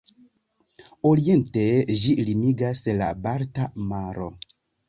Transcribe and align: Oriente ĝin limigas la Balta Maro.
Oriente 1.09 1.67
ĝin 2.05 2.23
limigas 2.31 2.83
la 3.03 3.13
Balta 3.27 3.71
Maro. 3.93 4.31